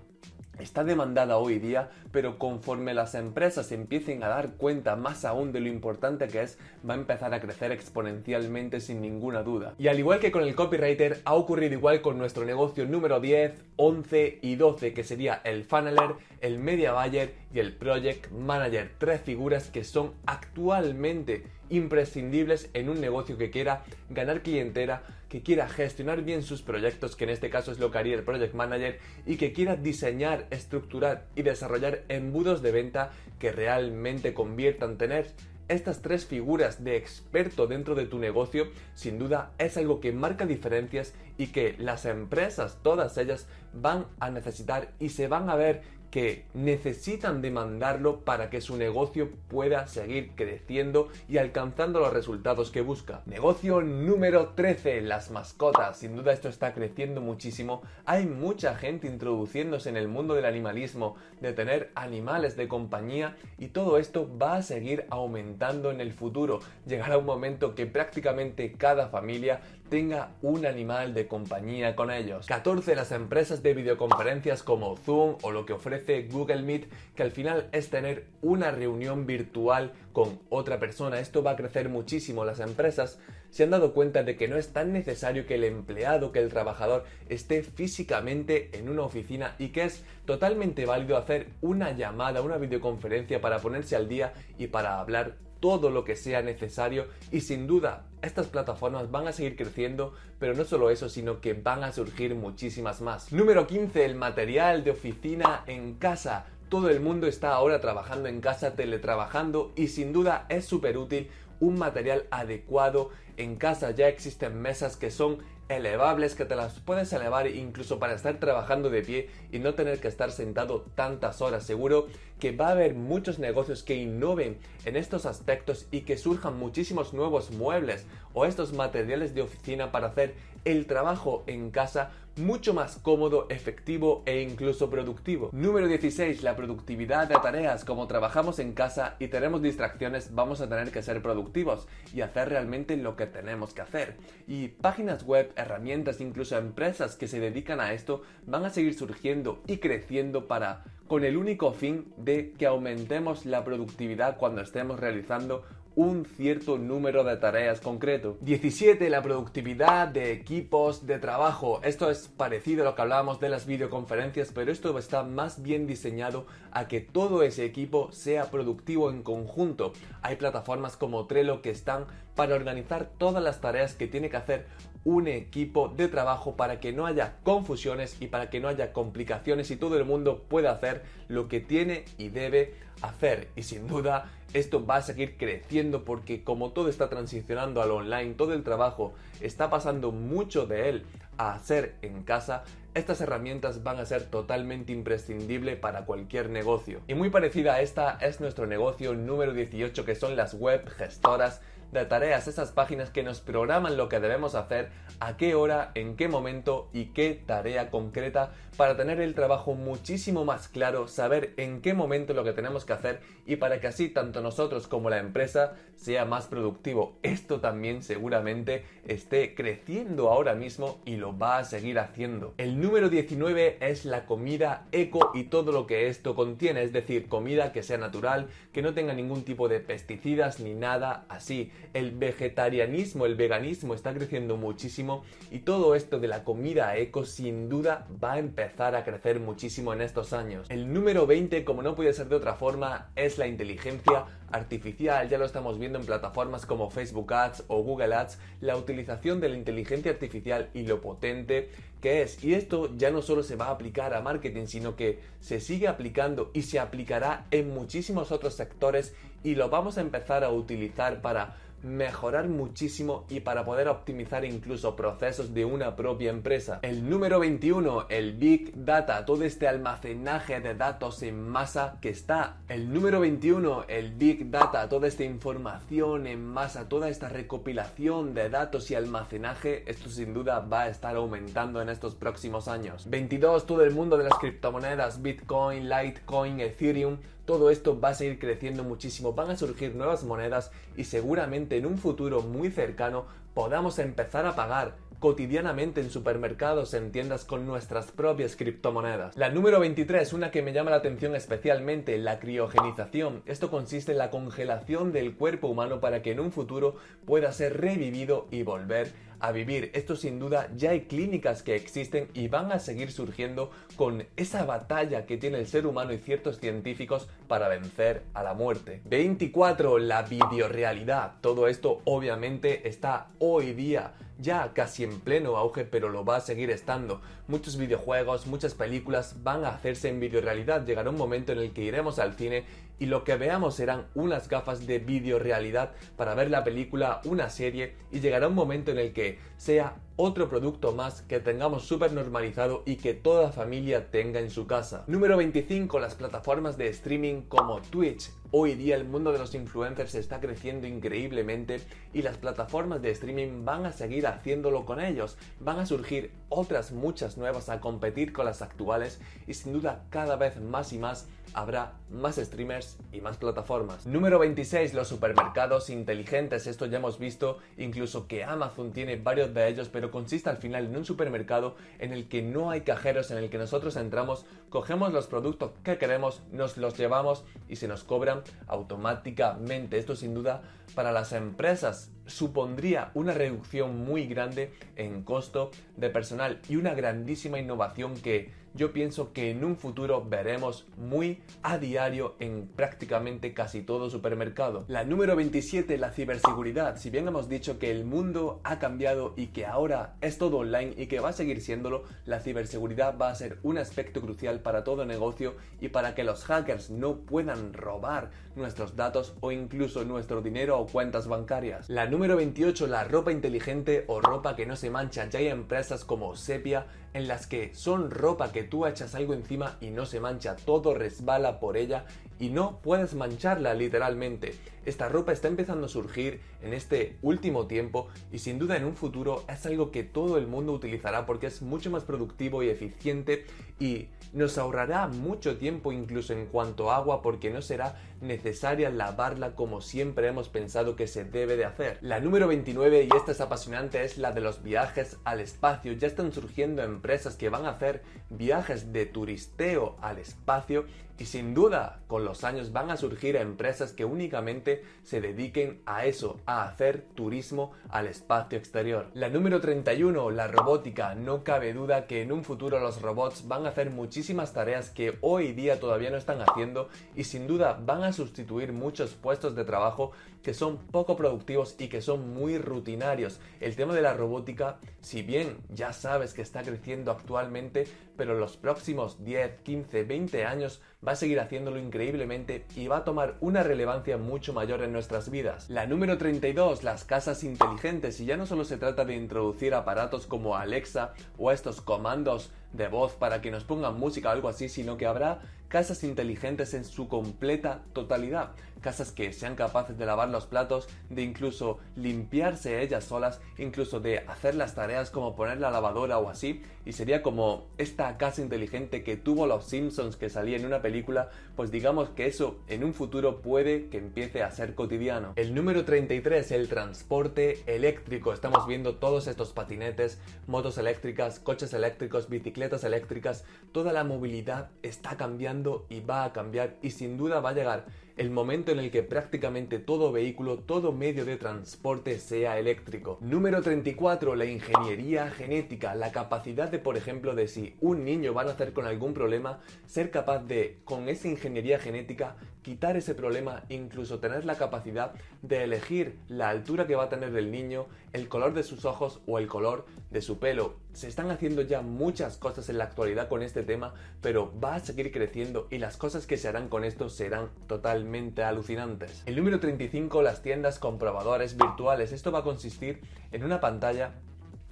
está 0.62 0.84
demandada 0.84 1.38
hoy 1.38 1.60
día, 1.60 1.90
pero 2.12 2.38
conforme 2.38 2.94
las 2.94 3.16
empresas 3.16 3.72
empiecen 3.72 4.24
a 4.24 4.28
dar 4.28 4.52
cuenta 4.54 4.96
más 4.96 5.26
aún 5.26 5.52
de 5.52 5.60
lo 5.60 5.68
importante 5.68 6.28
que 6.28 6.42
es, 6.42 6.58
va 6.88 6.94
a 6.94 6.98
empezar 6.98 7.34
a 7.34 7.40
crecer 7.40 7.72
exponencialmente 7.72 8.80
sin 8.80 9.02
ninguna 9.02 9.44
duda. 9.44 9.74
Y 9.78 9.88
al 9.88 10.00
igual 10.00 10.20
que 10.20 10.32
con 10.32 10.44
el 10.44 10.56
copywriter, 10.56 11.22
ha 11.26 11.34
ocurrido 11.34 11.74
igual 11.74 12.02
con 12.02 12.18
nuestro 12.18 12.46
negocio 12.46 12.86
número 12.86 13.20
10, 13.20 13.54
11 13.76 14.40
y 14.42 14.56
12, 14.56 14.94
que 14.94 15.04
sería 15.04 15.42
el 15.44 15.64
funneler, 15.64 16.16
el 16.42 16.60
media 16.60 16.94
buyer 16.94 17.34
y 17.54 17.60
el 17.60 17.74
project 17.76 18.32
manager. 18.32 18.92
Tres 18.98 19.22
figuras 19.22 19.70
que 19.70 19.84
son 19.84 20.14
actualmente 20.26 21.46
imprescindibles 21.72 22.70
en 22.74 22.90
un 22.90 23.02
negocio 23.02 23.38
que 23.38 23.50
quiera 23.50 23.84
ganar 24.10 24.42
clientela, 24.42 25.04
que 25.30 25.42
quiera 25.42 25.68
gestionar 25.68 26.22
bien 26.24 26.44
sus 26.44 26.62
proyectos, 26.62 27.16
que 27.16 27.24
en 27.24 27.32
este 27.32 27.50
caso 27.50 27.72
es 27.72 27.80
lo 27.80 27.90
que 27.90 27.98
haría 27.98 28.16
el 28.16 28.24
Project 28.24 28.54
Manager, 28.54 29.00
y 29.26 29.38
que 29.38 29.54
quiera 29.54 29.76
diseñar, 29.76 30.46
estructurar 30.52 31.26
y 31.36 31.42
desarrollar 31.42 32.04
embudos 32.10 32.62
de 32.62 32.72
venta 32.72 33.12
que 33.40 33.52
realmente 33.52 34.34
conviertan 34.34 34.98
tener 34.98 35.28
estas 35.72 36.02
tres 36.02 36.26
figuras 36.26 36.84
de 36.84 36.98
experto 36.98 37.66
dentro 37.66 37.96
de 37.96 38.06
tu 38.06 38.20
negocio, 38.20 38.68
sin 38.94 39.18
duda 39.18 39.54
es 39.58 39.78
algo 39.78 40.02
que 40.02 40.12
marca 40.12 40.46
diferencias 40.46 41.14
y 41.38 41.48
que 41.48 41.76
las 41.80 42.06
empresas, 42.06 42.80
todas 42.84 43.18
ellas, 43.18 43.48
van 43.74 44.06
a 44.20 44.30
necesitar 44.30 44.92
y 45.00 45.10
se 45.10 45.30
van 45.30 45.50
a 45.50 45.56
ver 45.56 45.82
que 46.12 46.44
necesitan 46.54 47.42
demandarlo 47.42 48.20
para 48.20 48.50
que 48.50 48.62
su 48.62 48.76
negocio 48.76 49.30
pueda 49.48 49.88
seguir 49.88 50.32
creciendo 50.36 51.08
y 51.30 51.38
alcanzando 51.38 52.02
los 52.02 52.14
resultados 52.14 52.70
que 52.70 52.82
busca. 52.82 53.22
Negocio 53.26 53.82
número 53.82 54.50
13, 54.50 55.02
las 55.02 55.32
mascotas. 55.32 55.98
Sin 55.98 56.16
duda 56.16 56.34
esto 56.34 56.50
está 56.50 56.74
creciendo 56.74 57.22
muchísimo. 57.22 57.82
Hay 58.06 58.26
mucha 58.26 58.76
gente 58.76 59.08
introduciéndose 59.08 59.90
en 59.90 59.98
el 59.98 60.10
mundo 60.10 60.36
del 60.36 60.46
animalismo, 60.46 61.16
de 61.40 61.54
tener 61.54 61.92
animales 61.96 62.58
de 62.58 62.68
compañía 62.68 63.38
y 63.58 63.68
todo 63.68 63.98
esto 63.98 64.30
va 64.38 64.58
a 64.58 64.64
seguir 64.64 65.06
aumentando 65.10 65.92
en 65.92 66.02
el 66.02 66.12
futuro. 66.12 66.60
Llegará 66.86 67.18
un 67.18 67.26
momento 67.26 67.74
que 67.74 67.86
prácticamente 67.86 68.74
cada 68.74 69.08
familia 69.08 69.62
tenga 69.92 70.32
un 70.42 70.66
animal 70.66 71.14
de 71.14 71.28
compañía 71.28 71.98
con 71.98 72.12
ellos. 72.12 72.46
14. 72.48 72.96
Las 72.96 73.12
empresas 73.12 73.62
de 73.62 73.74
videoconferencias 73.74 74.64
como 74.64 74.96
Zoom 74.96 75.36
o 75.42 75.52
lo 75.52 75.66
que 75.66 75.74
ofrece 75.74 76.30
Google 76.32 76.62
Meet, 76.62 76.90
que 77.14 77.24
al 77.24 77.32
final 77.32 77.68
es 77.74 77.90
tener 77.90 78.28
una 78.42 78.72
reunión 78.72 79.26
virtual 79.26 79.92
con 80.14 80.40
otra 80.48 80.80
persona. 80.80 81.20
Esto 81.20 81.44
va 81.44 81.52
a 81.52 81.56
crecer 81.58 81.90
muchísimo. 81.90 82.46
Las 82.46 82.62
empresas 82.62 83.20
se 83.50 83.64
han 83.64 83.72
dado 83.72 83.94
cuenta 83.94 84.24
de 84.24 84.38
que 84.38 84.48
no 84.48 84.56
es 84.56 84.72
tan 84.72 84.94
necesario 84.94 85.46
que 85.46 85.56
el 85.56 85.66
empleado, 85.66 86.32
que 86.32 86.40
el 86.40 86.48
trabajador 86.48 87.04
esté 87.28 87.62
físicamente 87.62 88.70
en 88.72 88.88
una 88.88 89.02
oficina 89.02 89.56
y 89.60 89.74
que 89.74 89.84
es 89.84 90.06
totalmente 90.24 90.86
válido 90.86 91.18
hacer 91.18 91.48
una 91.60 91.92
llamada, 91.92 92.42
una 92.42 92.58
videoconferencia 92.58 93.42
para 93.42 93.60
ponerse 93.60 93.98
al 93.98 94.08
día 94.08 94.32
y 94.58 94.68
para 94.68 95.02
hablar 95.02 95.36
todo 95.62 95.90
lo 95.90 96.04
que 96.04 96.18
sea 96.18 96.42
necesario 96.42 97.06
y 97.32 97.42
sin 97.42 97.68
duda 97.68 98.08
estas 98.22 98.48
plataformas 98.48 99.10
van 99.10 99.28
a 99.28 99.32
seguir 99.32 99.56
creciendo, 99.56 100.14
pero 100.40 100.54
no 100.54 100.66
solo 100.66 100.90
eso, 100.90 101.08
sino 101.08 101.40
que 101.40 101.54
van 101.54 101.86
a 101.86 101.94
surgir 101.94 102.36
muchísimas 102.36 103.00
más. 103.00 103.32
Número 103.32 103.68
15, 103.68 104.04
el 104.04 104.16
material 104.16 104.84
de 104.84 104.92
oficina 104.92 105.64
en 105.68 105.94
casa. 105.94 106.48
Todo 106.68 106.90
el 106.90 107.00
mundo 107.00 107.28
está 107.28 107.54
ahora 107.54 107.80
trabajando 107.80 108.28
en 108.28 108.42
casa, 108.42 108.76
teletrabajando 108.76 109.72
y 109.76 109.88
sin 109.88 110.12
duda 110.12 110.46
es 110.50 110.66
súper 110.66 110.98
útil 110.98 111.30
un 111.60 111.78
material 111.78 112.26
adecuado. 112.32 113.12
En 113.38 113.56
casa 113.56 113.92
ya 113.92 114.08
existen 114.08 114.62
mesas 114.62 114.98
que 114.98 115.12
son 115.12 115.40
elevables 115.72 116.36
que 116.36 116.46
te 116.46 116.56
las 116.56 116.80
puedes 116.80 117.14
elevar 117.14 117.48
incluso 117.48 117.98
para 117.98 118.14
estar 118.14 118.40
trabajando 118.40 118.90
de 118.90 119.02
pie 119.02 119.30
y 119.52 119.60
no 119.60 119.74
tener 119.74 120.00
que 120.00 120.10
estar 120.10 120.32
sentado 120.32 120.86
tantas 120.96 121.42
horas. 121.42 121.66
Seguro 121.66 122.08
que 122.42 122.52
va 122.52 122.70
a 122.70 122.72
haber 122.72 122.96
muchos 122.96 123.38
negocios 123.38 123.84
que 123.84 123.96
innoven 123.96 124.58
en 124.84 124.96
estos 124.96 125.28
aspectos 125.28 125.88
y 125.92 126.02
que 126.02 126.18
surjan 126.18 126.58
muchísimos 126.58 127.14
nuevos 127.14 127.52
muebles 127.52 128.08
o 128.34 128.46
estos 128.46 128.74
materiales 128.74 129.36
de 129.36 129.44
oficina 129.44 129.92
para 129.92 130.08
hacer 130.08 130.34
el 130.66 130.88
trabajo 130.88 131.44
en 131.46 131.70
casa 131.70 132.12
mucho 132.38 132.74
más 132.74 132.96
cómodo, 132.96 133.46
efectivo 133.50 134.24
e 134.26 134.42
incluso 134.42 134.90
productivo. 134.90 135.50
Número 135.52 135.88
16. 135.88 136.44
La 136.44 136.56
productividad 136.56 137.28
de 137.28 137.36
tareas. 137.36 137.84
Como 137.84 138.08
trabajamos 138.08 138.58
en 138.60 138.74
casa 138.74 139.16
y 139.20 139.28
tenemos 139.28 139.62
distracciones, 139.62 140.34
vamos 140.34 140.62
a 140.62 140.70
tener 140.70 140.92
que 140.92 141.04
ser 141.04 141.22
productivos 141.22 141.88
y 142.14 142.22
hacer 142.22 142.50
realmente 142.50 142.96
lo 142.98 143.16
que 143.16 143.28
tenemos 143.28 143.74
que 143.74 143.82
hacer. 143.82 144.16
Y 144.48 144.70
páginas 144.70 145.24
web, 145.24 145.52
herramientas, 145.56 146.22
incluso 146.22 146.58
empresas 146.58 147.16
que 147.16 147.28
se 147.28 147.40
dedican 147.40 147.82
a 147.82 147.94
esto 147.94 148.24
van 148.48 148.66
a 148.66 148.70
seguir 148.70 148.98
surgiendo 148.98 149.62
y 149.68 149.78
creciendo 149.78 150.48
para 150.48 150.86
con 151.12 151.26
el 151.26 151.36
único 151.36 151.74
fin 151.74 152.06
de 152.16 152.54
que 152.58 152.66
aumentemos 152.66 153.46
la 153.46 153.66
productividad 153.66 154.38
cuando 154.38 154.62
estemos 154.62 154.98
realizando 154.98 155.66
un 155.96 156.26
cierto 156.26 156.78
número 156.78 157.24
de 157.24 157.38
tareas 157.38 157.82
concreto. 157.82 158.38
17. 158.42 159.10
La 159.10 159.22
productividad 159.22 160.08
de 160.08 160.32
equipos 160.32 161.06
de 161.06 161.20
trabajo. 161.20 161.82
Esto 161.84 162.10
es 162.10 162.30
parecido 162.30 162.84
a 162.84 162.86
lo 162.86 162.96
que 162.96 163.02
hablábamos 163.02 163.40
de 163.40 163.50
las 163.50 163.66
videoconferencias, 163.66 164.52
pero 164.54 164.72
esto 164.72 164.98
está 164.98 165.24
más 165.24 165.62
bien 165.62 165.88
diseñado 165.88 166.46
a 166.72 166.88
que 166.88 167.02
todo 167.02 167.44
ese 167.44 167.66
equipo 167.66 168.12
sea 168.12 168.50
productivo 168.52 169.10
en 169.10 169.22
conjunto. 169.22 169.94
Hay 170.22 170.38
plataformas 170.38 170.96
como 170.96 171.28
Trello 171.28 171.62
que 171.62 171.72
están 171.72 172.06
para 172.36 172.56
organizar 172.56 173.10
todas 173.18 173.44
las 173.44 173.60
tareas 173.60 173.94
que 173.94 174.08
tiene 174.08 174.30
que 174.30 174.38
hacer 174.38 174.66
un 175.04 175.28
equipo 175.28 175.90
de 175.90 176.08
trabajo 176.08 176.56
para 176.56 176.80
que 176.80 176.94
no 176.94 177.06
haya 177.06 177.38
confusiones 177.44 178.18
y 178.20 178.28
para 178.28 178.50
que 178.50 178.60
no 178.60 178.68
haya 178.68 178.94
complicaciones 178.94 179.72
y 179.72 179.76
todo 179.76 179.98
el 179.98 180.06
mundo 180.06 180.44
pueda 180.48 180.72
hacer 180.72 181.04
lo 181.28 181.48
que 181.48 181.60
tiene 181.60 182.06
y 182.18 182.30
debe 182.30 182.76
hacer. 183.02 183.50
Y 183.56 183.64
sin 183.64 183.88
duda 183.88 184.32
esto 184.54 184.86
va 184.86 184.98
a 184.98 185.02
seguir 185.02 185.38
creciendo 185.38 186.04
porque 186.04 186.44
como 186.44 186.72
todo 186.72 186.90
está 186.90 187.10
transicionando 187.10 187.82
al 187.82 187.92
online, 187.92 188.34
todo 188.34 188.54
el 188.54 188.64
trabajo 188.64 189.14
está 189.40 189.70
pasando 189.70 190.12
mucho 190.12 190.66
de 190.66 190.90
él 190.90 191.06
a 191.38 191.54
hacer 191.54 191.96
en 192.02 192.24
casa, 192.24 192.64
estas 192.94 193.22
herramientas 193.22 193.84
van 193.84 194.00
a 194.00 194.06
ser 194.06 194.24
totalmente 194.26 194.92
imprescindibles 194.92 195.78
para 195.78 196.06
cualquier 196.06 196.50
negocio. 196.50 197.00
Y 197.08 197.14
muy 197.14 197.30
parecida 197.30 197.76
a 197.76 197.82
esta 197.82 198.18
es 198.22 198.42
nuestro 198.42 198.68
negocio 198.68 199.14
número 199.14 199.54
18 199.54 200.04
que 200.04 200.16
son 200.16 200.36
las 200.36 200.54
web 200.54 200.88
gestoras 200.90 201.62
de 201.92 202.06
tareas, 202.06 202.48
esas 202.48 202.72
páginas 202.72 203.10
que 203.10 203.24
nos 203.24 203.42
programan 203.42 203.98
lo 203.98 204.10
que 204.10 204.20
debemos 204.20 204.56
hacer, 204.56 204.90
a 205.20 205.38
qué 205.38 205.56
hora, 205.56 205.92
en 205.96 206.16
qué 206.16 206.28
momento 206.28 206.90
y 206.94 207.06
qué 207.08 207.42
tarea 207.46 207.90
concreta 207.90 208.52
para 208.78 208.96
tener 208.96 209.20
el 209.20 209.36
trabajo 209.36 209.74
muchísimo 209.74 210.46
más 210.46 210.68
claro, 210.68 211.08
saber 211.08 211.54
en 211.58 211.82
qué 211.82 211.94
momento 211.94 212.34
lo 212.34 212.44
que 212.44 212.54
tenemos 212.54 212.86
que 212.86 212.94
hacer 212.94 213.22
y 213.46 213.58
para 213.58 213.80
que 213.80 213.88
así 213.88 214.10
tanto 214.10 214.42
nosotros 214.42 214.88
como 214.88 215.10
la 215.10 215.20
empresa 215.20 215.74
sea 216.02 216.26
más 216.26 216.48
productivo. 216.48 217.18
Esto 217.22 217.60
también 217.60 218.02
seguramente 218.02 218.84
esté 219.08 219.54
creciendo 219.54 220.30
ahora 220.30 220.56
mismo 220.56 221.00
y 221.06 221.18
lo 221.18 221.38
va 221.38 221.60
a 221.60 221.64
seguir 221.64 222.00
haciendo. 222.00 222.54
El 222.58 222.82
número 222.82 223.10
19 223.10 223.78
es 223.82 224.06
la 224.06 224.26
comida 224.26 224.88
eco 224.92 225.32
y 225.36 225.46
todo 225.46 225.72
lo 225.72 225.86
que 225.86 226.08
esto 226.08 226.36
contiene, 226.36 226.82
es 226.84 226.92
decir, 226.92 227.28
comida 227.28 227.72
que 227.72 227.84
sea 227.84 227.98
natural, 227.98 228.48
que 228.72 228.82
no 228.82 228.94
tenga 228.94 229.14
ningún 229.14 229.44
tipo 229.44 229.68
de 229.68 229.80
pesticidas 229.80 230.60
ni 230.60 230.74
nada 230.74 231.26
así 231.30 231.72
el 231.94 232.12
vegetarianismo, 232.12 233.26
el 233.26 233.36
veganismo 233.36 233.94
está 233.94 234.14
creciendo 234.14 234.58
muchísimo 234.58 235.24
y 235.52 235.60
todo 235.60 235.94
esto 235.94 236.20
de 236.20 236.28
la 236.28 236.44
comida 236.44 236.98
eco 236.98 237.26
sin 237.26 237.70
duda 237.70 238.08
va 238.24 238.34
a 238.34 238.40
empezar 238.40 238.96
a 238.96 239.04
crecer 239.04 239.40
muchísimo 239.40 239.94
en 239.94 240.02
estos 240.02 240.34
años. 240.34 240.68
El 240.70 240.92
número 240.92 241.28
20, 241.28 241.64
como 241.64 241.84
no 241.84 241.96
puede 241.96 242.14
ser 242.14 242.28
de 242.28 242.36
otra 242.36 242.56
forma, 242.56 243.12
es 243.16 243.38
la 243.38 243.48
inteligencia 243.48 244.26
artificial. 244.52 245.30
Ya 245.30 245.38
lo 245.38 245.46
estamos 245.46 245.80
viendo 245.80 246.00
en 246.00 246.06
plataformas 246.06 246.66
como 246.66 246.90
Facebook 246.90 247.34
Ads 247.34 247.66
o 247.68 247.82
Google 247.84 248.14
Ads, 248.16 248.38
la 248.60 248.78
utilización 248.78 249.40
de 249.40 249.50
la 249.50 249.58
inteligencia 249.58 250.12
artificial 250.12 250.70
y 250.74 250.84
lo 250.84 251.02
potente 251.02 251.70
que 252.02 252.22
es. 252.24 252.44
Y 252.44 252.54
esto 252.54 252.90
ya 252.98 253.12
no 253.12 253.22
solo 253.22 253.44
se 253.44 253.56
va 253.56 253.68
a 253.68 253.72
aplicar 253.72 254.14
a 254.14 254.22
marketing, 254.22 254.66
sino 254.66 254.96
que 254.96 255.20
se 255.40 255.60
sigue 255.60 255.88
aplicando 255.88 256.52
y 256.54 256.64
se 256.64 256.80
aplicará 256.80 257.46
en 257.52 257.74
muchísimos 257.74 258.32
otros 258.32 258.56
sectores 258.56 259.14
y 259.44 259.56
lo 259.56 259.70
vamos 259.70 259.98
a 259.98 260.02
empezar 260.02 260.44
a 260.44 260.52
utilizar 260.52 261.22
para 261.22 261.58
mejorar 261.84 262.48
muchísimo 262.48 263.26
y 263.30 263.42
para 263.42 263.66
poder 263.66 263.88
optimizar 263.88 264.46
incluso 264.46 264.96
procesos 264.96 265.54
de 265.54 265.66
una 265.66 265.96
propia 265.96 266.30
empresa. 266.30 266.80
El 266.82 267.10
número 267.10 267.40
21, 267.40 268.08
el 268.10 268.34
Big 268.34 268.72
Data, 268.86 269.26
todo 269.26 269.44
este 269.44 269.68
almacenaje 269.68 270.60
de 270.60 270.76
datos 270.76 271.24
en 271.24 271.48
masa 271.48 271.98
que 272.02 272.10
está. 272.10 272.58
El 272.68 272.94
número 272.94 273.20
21, 273.20 273.86
el 273.88 274.14
Big 274.14 274.50
Data, 274.50 274.88
toda 274.90 275.08
esta 275.08 275.24
información 275.24 276.28
en 276.28 276.46
masa, 276.46 276.88
toda 276.90 277.10
esta 277.10 277.30
recopilación 277.30 278.34
de 278.34 278.50
datos 278.50 278.92
y 278.92 278.96
almacenaje, 278.96 279.90
esto 279.90 280.10
sin 280.10 280.34
duda 280.34 280.60
va 280.60 280.84
a 280.84 280.90
estar 280.90 281.16
aumentando 281.16 281.82
en 281.82 281.90
estos 281.90 282.16
próximos 282.16 282.68
años. 282.68 283.10
22, 283.10 283.66
todo 283.66 283.84
el 283.84 283.92
mundo 283.92 284.18
de 284.18 284.26
las 284.26 284.38
criptomonedas, 284.40 285.22
Bitcoin, 285.22 285.90
Litecoin, 285.90 286.60
Ethereum, 286.60 287.18
todo 287.46 287.70
esto 287.70 288.00
va 288.00 288.10
a 288.10 288.14
seguir 288.14 288.40
creciendo 288.40 288.84
muchísimo, 288.84 289.34
van 289.34 289.52
a 289.52 289.58
surgir 289.58 289.96
nuevas 289.96 290.24
monedas 290.24 290.72
y 290.96 291.06
seguramente 291.06 291.78
en 291.78 291.86
un 291.86 291.98
futuro 291.98 292.42
muy 292.42 292.72
cercano 292.72 293.26
podamos 293.54 294.00
empezar 294.00 294.46
a 294.46 294.56
pagar 294.56 294.96
cotidianamente 295.22 296.02
en 296.02 296.10
supermercados, 296.10 296.96
en 296.96 297.12
tiendas 297.12 297.46
con 297.46 297.68
nuestras 297.68 298.12
propias 298.12 298.56
criptomonedas. 298.56 299.38
La 299.38 299.50
número 299.50 299.80
23, 299.80 300.34
una 300.34 300.50
que 300.50 300.64
me 300.64 300.74
llama 300.74 300.90
la 300.90 300.98
atención 300.98 301.36
especialmente, 301.36 302.18
la 302.18 302.40
criogenización. 302.40 303.44
Esto 303.46 303.70
consiste 303.70 304.14
en 304.14 304.18
la 304.18 304.32
congelación 304.32 305.12
del 305.12 305.36
cuerpo 305.36 305.68
humano 305.68 306.00
para 306.00 306.24
que 306.24 306.32
en 306.32 306.40
un 306.40 306.52
futuro 306.52 306.96
pueda 307.24 307.52
ser 307.52 307.80
revivido 307.80 308.48
y 308.50 308.64
volver 308.64 309.14
a 309.42 309.52
vivir. 309.52 309.92
Esto 309.94 310.16
sin 310.16 310.40
duda 310.40 310.70
ya 310.76 310.92
hay 310.92 311.02
clínicas 311.02 311.64
que 311.64 311.76
existen 311.76 312.30
y 312.34 312.48
van 312.48 312.72
a 312.72 312.80
seguir 312.80 313.12
surgiendo 313.12 313.72
con 313.96 314.26
esa 314.38 314.66
batalla 314.66 315.26
que 315.26 315.38
tiene 315.38 315.60
el 315.60 315.68
ser 315.68 315.86
humano 315.86 316.14
y 316.14 316.18
ciertos 316.18 316.60
científicos 316.60 317.28
para 317.48 317.68
vencer 317.68 318.24
a 318.34 318.44
la 318.44 318.54
muerte. 318.54 319.02
24. 319.06 319.98
La 319.98 320.24
videorealidad. 320.24 321.34
Todo 321.42 321.68
esto 321.68 322.02
obviamente 322.06 322.88
está 322.88 323.28
hoy 323.40 323.74
día 323.74 324.14
ya 324.42 324.74
casi 324.74 325.04
en 325.04 325.20
pleno 325.20 325.56
auge, 325.56 325.86
pero 325.86 326.10
lo 326.10 326.26
va 326.26 326.38
a 326.38 326.42
seguir 326.42 326.72
estando. 326.72 327.22
Muchos 327.48 327.78
videojuegos, 327.78 328.48
muchas 328.48 328.74
películas 328.74 329.44
van 329.44 329.64
a 329.64 329.70
hacerse 329.70 330.10
en 330.10 330.20
videorealidad. 330.20 330.86
Llegará 330.86 331.10
un 331.10 331.18
momento 331.18 331.52
en 331.52 331.60
el 331.60 331.72
que 331.72 331.84
iremos 331.84 332.20
al 332.20 332.36
cine 332.36 332.66
y 333.00 333.06
lo 333.06 333.24
que 333.24 333.36
veamos 333.36 333.76
serán 333.76 334.08
unas 334.14 334.48
gafas 334.48 334.86
de 334.86 335.00
videorealidad 335.00 335.92
para 336.18 336.36
ver 336.36 336.52
la 336.52 336.64
película, 336.64 337.22
una 337.26 337.50
serie 337.50 337.96
y 338.12 338.20
llegará 338.20 338.48
un 338.48 338.56
momento 338.56 338.92
en 338.92 339.00
el 339.00 339.14
que 339.14 339.40
sea 339.58 339.96
otro 340.16 340.50
producto 340.50 340.92
más 340.92 341.24
que 341.24 341.40
tengamos 341.40 341.84
súper 341.84 342.12
normalizado 342.14 342.84
y 342.86 342.98
que 342.98 343.14
toda 343.14 343.52
familia 343.52 344.12
tenga 344.12 344.40
en 344.40 344.52
su 344.52 344.68
casa. 344.68 345.04
Número 345.08 345.38
25. 345.38 346.00
Las 346.00 346.16
plataformas 346.16 346.78
de 346.78 346.90
streaming 346.90 347.42
como 347.44 347.82
Twitch. 347.82 348.30
Hoy 348.54 348.76
día 348.76 348.98
el 348.98 349.06
mundo 349.06 349.32
de 349.32 349.40
los 349.40 349.56
influencers 349.56 350.14
está 350.14 350.42
creciendo 350.42 350.86
increíblemente 350.86 351.80
y 352.14 352.22
las 352.22 352.36
plataformas 352.36 353.02
de 353.02 353.12
streaming 353.12 353.64
van 353.64 353.86
a 353.86 353.94
seguir 353.94 354.28
haciéndolo 354.28 354.86
con 354.86 355.00
ellos. 355.00 355.38
Van 355.62 355.80
a 355.80 355.86
surgir 355.86 356.34
otras 356.50 356.92
muchas 356.92 357.38
nuevas 357.38 357.70
a 357.70 357.80
competir 357.80 358.34
con 358.34 358.44
las 358.44 358.62
actuales 358.62 359.22
y 359.48 359.54
sin 359.54 359.72
duda 359.72 360.04
cada 360.10 360.36
vez 360.36 360.60
más 360.60 360.92
y 360.92 360.98
más 360.98 361.28
habrá 361.54 361.94
más 362.10 362.36
streamers 362.36 362.98
y 363.12 363.22
más 363.22 363.38
plataformas. 363.38 364.06
Número 364.06 364.40
26. 364.40 364.94
Los 364.94 365.08
supermercados 365.08 365.90
inteligentes. 365.90 366.68
Esto 366.68 366.86
ya 366.86 366.98
hemos 366.98 367.20
visto 367.20 367.58
incluso 367.78 368.28
que 368.28 368.44
Amazon 368.44 368.92
tiene 368.92 369.16
varios 369.16 369.54
de 369.54 369.68
ellos, 369.68 369.90
pero 369.90 370.12
consiste 370.12 370.50
al 370.50 370.58
final 370.58 370.86
en 370.86 370.96
un 370.98 371.06
supermercado 371.06 371.76
en 372.00 372.14
el 372.14 372.28
que 372.28 372.42
no 372.42 372.72
hay 372.72 372.82
cajeros, 372.82 373.32
en 373.32 373.38
el 373.38 373.50
que 373.50 373.58
nosotros 373.58 373.96
entramos, 373.96 374.46
cogemos 374.70 375.14
los 375.14 375.28
productos 375.28 375.72
que 375.84 375.98
queremos, 375.98 376.44
nos 376.52 376.78
los 376.78 376.98
llevamos 376.98 377.44
y 377.68 377.78
se 377.78 377.88
nos 377.88 378.04
cobran 378.04 378.42
automáticamente. 378.68 379.98
Esto 379.98 380.16
sin 380.16 380.34
duda 380.34 380.62
para 380.96 381.12
las 381.12 381.32
empresas 381.32 382.12
supondría 382.26 383.12
una 383.14 383.34
reducción 383.34 384.06
muy 384.06 384.26
grande 384.26 384.74
en 384.96 385.24
costo 385.24 385.72
de 385.98 386.10
personal 386.10 386.60
y 386.70 386.76
una 386.76 386.94
grandísima 386.94 387.60
innovación 387.60 388.16
que 388.16 388.52
yo 388.74 388.94
pienso 388.94 389.34
que 389.34 389.52
en 389.52 389.64
un 389.64 389.76
futuro 389.76 390.26
veremos 390.28 390.86
muy 390.98 391.42
a 391.62 391.78
diario 391.78 392.36
en 392.40 392.68
prácticamente 392.68 393.54
casi 393.54 393.82
todo 393.82 394.10
supermercado. 394.10 394.86
La 394.88 395.04
número 395.04 395.36
27, 395.36 395.98
la 395.98 396.12
ciberseguridad. 396.12 396.98
Si 396.98 397.10
bien 397.10 397.28
hemos 397.28 397.50
dicho 397.50 397.80
que 397.80 397.92
el 397.92 398.06
mundo 398.06 398.62
ha 398.64 398.80
cambiado 398.80 399.34
y 399.36 399.48
que 399.48 399.66
ahora 399.66 400.16
es 400.22 400.38
todo 400.38 400.58
online 400.60 400.94
y 400.98 401.08
que 401.08 401.20
va 401.20 401.30
a 401.30 401.34
seguir 401.34 401.62
siéndolo, 401.62 402.04
la 402.26 402.40
ciberseguridad 402.40 403.18
va 403.18 403.30
a 403.30 403.36
ser 403.36 403.60
un 403.64 403.78
aspecto 403.78 404.22
crucial 404.22 404.62
para 404.62 404.84
todo 404.84 405.06
negocio 405.06 405.56
y 405.80 405.90
para 405.90 406.16
que 406.16 406.24
los 406.24 406.46
hackers 406.46 406.90
no 406.90 407.18
puedan 407.18 407.74
robar 407.74 408.32
nuestros 408.56 408.96
datos 408.96 409.36
o 409.42 409.52
incluso 409.52 410.04
nuestro 410.06 410.42
dinero 410.42 410.80
o 410.80 410.88
cuentas 410.88 411.28
bancarias. 411.28 411.90
La 411.90 412.06
número 412.06 412.36
28, 412.36 412.88
la 412.88 413.04
ropa 413.04 413.32
inteligente 413.32 414.06
o 414.08 414.22
ropa 414.22 414.56
que 414.56 414.66
no 414.66 414.76
se 414.76 414.90
mancha. 414.90 415.30
Ya 415.30 415.40
hay 415.40 415.48
empresas 415.48 416.06
como 416.06 416.36
Sepia 416.36 416.86
en 417.14 417.28
las 417.28 417.48
que 417.48 417.74
son 417.76 418.12
ropa 418.12 418.52
que 418.52 418.64
tú 418.64 418.86
echas 418.86 419.16
algo 419.16 419.34
encima 419.34 419.78
y 419.82 419.90
no 419.90 420.06
se 420.06 420.20
mancha, 420.20 420.56
todo 420.56 420.94
resbala 420.94 421.60
por 421.60 421.78
ella 421.78 422.06
y 422.40 422.50
no 422.50 422.80
puedes 422.82 423.14
mancharla 423.14 423.74
literalmente. 423.74 424.56
Esta 424.86 425.10
ropa 425.10 425.32
está 425.32 425.48
empezando 425.48 425.86
a 425.86 425.90
surgir 425.90 426.42
en 426.64 426.74
este 426.74 427.18
último 427.22 427.68
tiempo 427.68 428.08
y 428.32 428.40
sin 428.40 428.58
duda 428.58 428.78
en 428.78 428.86
un 428.86 428.96
futuro 428.96 429.44
es 429.48 429.66
algo 429.66 429.92
que 429.92 430.04
todo 430.04 430.38
el 430.38 430.48
mundo 430.48 430.74
utilizará 430.74 431.26
porque 431.26 431.48
es 431.48 431.62
mucho 431.62 431.92
más 431.92 432.04
productivo 432.04 432.64
y 432.64 432.70
eficiente 432.70 433.46
y 433.80 434.08
nos 434.34 434.58
ahorrará 434.58 435.08
mucho 435.08 435.58
tiempo 435.58 435.92
incluso 435.92 436.34
en 436.34 436.48
cuanto 436.48 436.90
a 436.90 436.96
agua 436.96 437.22
porque 437.22 437.52
no 437.52 437.62
será 437.62 438.02
necesaria 438.22 438.90
lavarla 438.90 439.56
como 439.56 439.82
siempre 439.82 440.28
hemos 440.28 440.50
pensado 440.50 440.96
que 440.96 441.08
se 441.08 441.26
debe 441.26 441.58
de 441.58 441.66
hacer. 441.66 441.98
La 442.02 442.20
número 442.20 442.48
29 442.48 443.04
y 443.04 443.18
esta 443.18 443.32
es 443.32 443.42
apasionante 443.42 444.04
es 444.04 444.18
la 444.18 444.32
de 444.32 444.42
los 444.42 444.64
viajes 444.64 445.18
al 445.24 445.40
espacio. 445.40 445.94
Ya 445.94 446.08
están 446.08 446.32
surgiendo 446.32 446.84
empresas 446.84 447.36
que 447.36 447.50
van 447.50 447.66
a 447.66 447.72
hacer 447.72 448.04
viajes 448.30 448.94
de 448.94 449.06
turisteo 449.06 449.98
al 450.02 450.20
espacio 450.20 450.86
y 451.22 451.26
sin 451.26 451.54
duda 451.54 452.00
con 452.08 452.26
los 452.26 452.44
años 452.44 452.74
van 452.74 452.90
a 452.90 452.98
surgir 452.98 453.36
empresas 453.36 453.94
que 453.94 454.06
únicamente 454.06 454.84
se 455.04 455.22
dediquen 455.22 455.84
a 455.86 456.06
eso, 456.06 456.40
a 456.48 456.64
hacer 456.64 457.04
turismo 457.14 457.74
al 457.90 458.08
espacio 458.08 458.58
exterior. 458.58 459.06
La 459.14 459.30
número 459.30 459.62
31, 459.62 460.32
la 460.32 460.48
robótica. 460.48 461.14
No 461.14 461.44
cabe 461.44 461.74
duda 461.74 462.08
que 462.08 462.24
en 462.24 462.32
un 462.32 462.44
futuro 462.44 462.80
los 462.80 463.04
robots 463.04 463.48
van 463.48 463.68
a 463.68 463.70
hacer 463.70 463.92
muchísimas 463.92 464.52
tareas 464.52 464.90
que 464.90 465.20
hoy 465.22 465.52
día 465.52 465.80
todavía 465.80 466.10
no 466.10 466.18
están 466.18 466.42
haciendo 466.42 466.90
y 467.16 467.26
sin 467.26 467.46
duda 467.46 467.80
van 467.80 468.04
a 468.04 468.14
sustituir 468.14 468.74
muchos 468.74 469.14
puestos 469.14 469.56
de 469.56 469.64
trabajo 469.64 470.14
que 470.42 470.56
son 470.56 470.78
poco 470.78 471.16
productivos 471.16 471.76
y 471.78 471.88
que 471.88 472.02
son 472.02 472.34
muy 472.34 472.58
rutinarios. 472.58 473.40
El 473.60 473.76
tema 473.76 473.94
de 473.94 474.02
la 474.02 474.16
robótica, 474.16 474.80
si 475.02 475.22
bien 475.22 475.58
ya 475.70 475.94
sabes 475.94 476.34
que 476.34 476.42
está 476.42 476.64
creciendo 476.64 477.12
actualmente, 477.12 477.86
pero 478.22 478.36
los 478.38 478.56
próximos 478.56 479.24
10, 479.24 479.62
15, 479.64 480.04
20 480.04 480.46
años 480.46 480.80
va 481.04 481.14
a 481.14 481.16
seguir 481.16 481.40
haciéndolo 481.40 481.80
increíblemente 481.80 482.68
y 482.76 482.88
va 482.88 482.98
a 482.98 483.04
tomar 483.04 483.34
una 483.42 483.64
relevancia 483.64 484.20
mucho 484.20 484.54
mayor 484.54 484.84
en 484.84 484.94
nuestras 484.94 485.32
vidas. 485.32 485.72
La 485.72 485.88
número 485.88 486.20
32, 486.20 486.84
las 486.84 487.04
casas 487.04 487.44
inteligentes, 487.44 488.20
y 488.20 488.26
ya 488.26 488.38
no 488.38 488.46
solo 488.46 488.64
se 488.64 488.78
trata 488.78 489.06
de 489.06 489.16
introducir 489.16 489.74
aparatos 489.74 490.28
como 490.28 490.56
Alexa 490.56 491.16
o 491.40 491.52
estos 491.52 491.82
comandos 491.82 492.52
de 492.74 492.90
voz 492.90 493.14
para 493.14 493.42
que 493.42 493.50
nos 493.50 493.64
pongan 493.64 493.98
música 493.98 494.30
o 494.30 494.34
algo 494.34 494.50
así, 494.50 494.70
sino 494.70 494.98
que 494.98 495.08
habrá 495.08 495.42
casas 495.72 496.04
inteligentes 496.04 496.74
en 496.74 496.84
su 496.84 497.08
completa 497.08 497.80
totalidad. 497.94 498.52
Casas 498.82 499.12
que 499.12 499.32
sean 499.32 499.56
capaces 499.56 499.98
de 499.98 500.06
lavar 500.06 500.28
los 500.28 500.48
platos, 500.48 500.90
de 501.10 501.22
incluso 501.22 501.78
limpiarse 501.96 502.82
ellas 502.82 503.06
solas, 503.06 503.40
incluso 503.58 504.00
de 504.00 504.20
hacer 504.20 504.56
las 504.56 504.76
tareas 504.76 505.12
como 505.12 505.36
poner 505.36 505.60
la 505.60 505.72
lavadora 505.72 506.18
o 506.18 506.30
así. 506.30 506.62
Y 506.84 506.94
sería 506.94 507.22
como 507.22 507.68
esta 507.78 508.18
casa 508.18 508.42
inteligente 508.42 509.04
que 509.04 509.16
tuvo 509.16 509.46
los 509.46 509.66
Simpsons 509.66 510.18
que 510.18 510.30
salía 510.30 510.58
en 510.58 510.66
una 510.66 510.82
película, 510.82 511.30
pues 511.56 511.72
digamos 511.72 512.10
que 512.10 512.26
eso 512.26 512.60
en 512.68 512.84
un 512.84 512.94
futuro 512.94 513.42
puede 513.42 513.88
que 513.90 514.00
empiece 514.00 514.42
a 514.42 514.52
ser 514.52 514.74
cotidiano. 514.74 515.34
El 515.36 515.54
número 515.54 515.86
33, 515.86 516.52
el 516.52 516.68
transporte 516.68 517.64
eléctrico. 517.68 518.34
Estamos 518.34 518.68
viendo 518.68 518.96
todos 518.96 519.28
estos 519.28 519.54
patinetes, 519.54 520.20
motos 520.48 520.80
eléctricas, 520.80 521.40
coches 521.40 521.72
eléctricos, 521.74 522.30
bicicletas 522.30 522.84
eléctricas. 522.84 523.46
Toda 523.72 523.94
la 523.94 524.04
movilidad 524.04 524.72
está 524.82 525.16
cambiando 525.18 525.61
y 525.90 526.00
va 526.02 526.26
a 526.26 526.34
cambiar 526.34 526.76
y 526.82 526.92
sin 526.92 527.18
duda 527.18 527.40
va 527.40 527.50
a 527.50 527.54
llegar 527.54 527.86
el 528.18 528.30
momento 528.30 528.72
en 528.72 528.80
el 528.80 528.92
que 528.92 529.04
prácticamente 529.04 529.80
todo 529.80 530.12
vehículo, 530.12 530.60
todo 530.60 530.92
medio 530.92 531.26
de 531.26 531.38
transporte 531.38 532.20
sea 532.20 532.60
eléctrico. 532.60 533.18
Número 533.22 533.62
34, 533.62 534.36
la 534.36 534.46
ingeniería 534.46 535.30
genética, 535.30 535.96
la 535.96 536.12
capacidad 536.12 536.70
de, 536.70 536.80
por 536.80 536.98
ejemplo, 536.98 537.36
de 537.36 537.48
si 537.48 537.76
un 537.82 538.04
niño 538.04 538.34
va 538.34 538.44
a 538.44 538.46
nacer 538.46 538.74
con 538.74 538.86
algún 538.86 539.14
problema, 539.14 539.60
ser 539.86 540.12
capaz 540.12 540.40
de, 540.40 540.80
con 540.86 541.10
esa 541.10 541.28
ingeniería 541.28 541.80
genética, 541.80 542.36
quitar 542.62 542.96
ese 542.96 543.16
problema, 543.16 543.64
incluso 543.70 544.20
tener 544.20 544.46
la 544.46 544.56
capacidad 544.56 545.14
de 545.42 545.64
elegir 545.64 546.20
la 546.28 546.50
altura 546.50 546.86
que 546.86 546.96
va 546.96 547.06
a 547.06 547.10
tener 547.10 547.36
el 547.36 547.52
niño, 547.52 547.88
el 548.14 548.28
color 548.28 548.54
de 548.54 548.64
sus 548.64 548.86
ojos 548.86 549.22
o 549.26 549.40
el 549.40 549.48
color 549.48 549.86
de 550.12 550.22
su 550.22 550.38
pelo. 550.38 550.76
Se 550.94 551.08
están 551.08 551.32
haciendo 551.32 551.62
ya 551.62 551.82
muchas 551.82 552.38
cosas 552.38 552.70
en 552.70 552.78
la 552.78 552.84
actualidad 552.84 553.30
con 553.30 553.42
este 553.42 553.64
tema, 553.64 553.94
pero 554.22 554.54
va 554.60 554.76
a 554.76 554.80
seguir 554.80 555.12
creciendo 555.12 555.68
y 555.72 555.78
las 555.78 555.98
cosas 555.98 556.28
que 556.28 556.38
se 556.38 556.48
harán 556.48 556.68
con 556.68 556.84
esto 556.84 557.10
serán 557.10 557.50
totalmente 557.68 558.01
alucinantes. 558.44 559.24
El 559.26 559.36
número 559.36 559.60
35, 559.60 560.22
las 560.22 560.42
tiendas 560.42 560.80
comprobadores 560.80 561.58
virtuales. 561.58 562.12
Esto 562.12 562.32
va 562.32 562.40
a 562.40 562.44
consistir 562.44 563.02
en 563.32 563.44
una 563.44 563.60
pantalla 563.60 564.14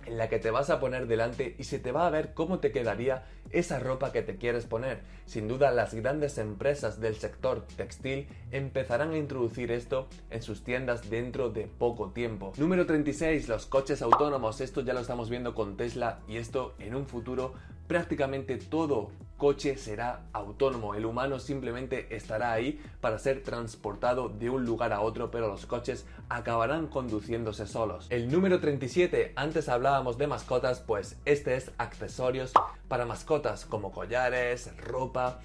en 0.05 0.17
la 0.17 0.29
que 0.29 0.39
te 0.39 0.51
vas 0.51 0.69
a 0.69 0.79
poner 0.79 1.07
delante 1.07 1.55
y 1.57 1.63
se 1.65 1.79
te 1.79 1.91
va 1.91 2.07
a 2.07 2.09
ver 2.09 2.33
cómo 2.33 2.59
te 2.59 2.71
quedaría 2.71 3.25
esa 3.51 3.79
ropa 3.79 4.12
que 4.12 4.21
te 4.21 4.38
quieres 4.38 4.65
poner. 4.65 5.01
Sin 5.25 5.48
duda 5.48 5.71
las 5.71 5.93
grandes 5.93 6.38
empresas 6.38 7.00
del 7.00 7.15
sector 7.15 7.65
textil 7.75 8.27
empezarán 8.51 9.12
a 9.12 9.17
introducir 9.17 9.71
esto 9.71 10.07
en 10.29 10.41
sus 10.41 10.63
tiendas 10.63 11.09
dentro 11.09 11.50
de 11.50 11.67
poco 11.67 12.12
tiempo. 12.12 12.53
Número 12.57 12.86
36, 12.86 13.48
los 13.48 13.65
coches 13.65 14.01
autónomos. 14.01 14.62
Esto 14.62 14.81
ya 14.81 14.93
lo 14.93 15.00
estamos 15.00 15.29
viendo 15.29 15.53
con 15.53 15.77
Tesla 15.77 16.19
y 16.27 16.38
esto 16.38 16.74
en 16.79 16.95
un 16.95 17.05
futuro 17.05 17.53
prácticamente 17.89 18.58
todo 18.58 19.10
coche 19.36 19.75
será 19.75 20.22
autónomo. 20.31 20.93
El 20.93 21.08
humano 21.08 21.39
simplemente 21.39 22.15
estará 22.15 22.53
ahí 22.53 22.79
para 23.01 23.17
ser 23.17 23.41
transportado 23.41 24.29
de 24.29 24.51
un 24.51 24.63
lugar 24.63 24.93
a 24.93 25.01
otro, 25.01 25.31
pero 25.31 25.48
los 25.48 25.65
coches 25.65 26.05
acabarán 26.29 26.86
conduciéndose 26.86 27.65
solos. 27.65 28.05
El 28.12 28.31
número 28.31 28.60
37, 28.60 29.34
antes 29.36 29.69
hablábamos 29.69 30.19
de 30.19 30.27
mascotas, 30.27 30.81
pues 30.81 31.17
este 31.25 31.55
es 31.55 31.72
accesorios 31.79 32.53
para 32.88 33.08
mascotas 33.08 33.65
como 33.65 33.91
collares, 33.91 34.69
ropa, 34.77 35.39